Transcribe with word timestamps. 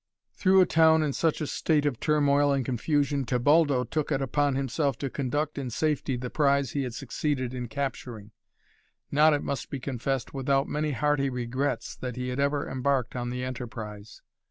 Through 0.33 0.61
a 0.61 0.65
town 0.65 1.03
in 1.03 1.13
such 1.13 1.41
a 1.41 1.45
state 1.45 1.85
of 1.85 1.99
turmoil 1.99 2.51
and 2.51 2.65
confusion 2.65 3.23
Tebaldo 3.23 3.83
took 3.83 4.11
it 4.11 4.19
upon 4.19 4.55
himself 4.55 4.97
to 4.97 5.11
conduct 5.11 5.59
in 5.59 5.69
safety 5.69 6.17
the 6.17 6.31
prize 6.31 6.71
he 6.71 6.81
had 6.81 6.95
succeeded 6.95 7.53
in 7.53 7.67
capturing, 7.67 8.31
not, 9.11 9.35
it 9.35 9.43
must 9.43 9.69
be 9.69 9.79
confessed, 9.79 10.33
without 10.33 10.67
many 10.67 10.89
hearty 10.93 11.29
regrets 11.29 11.95
that 11.95 12.15
he 12.15 12.29
had 12.29 12.39
ever 12.39 12.67
embarked 12.67 13.15
on 13.15 13.29
the 13.29 13.43
enterprise. 13.43 14.23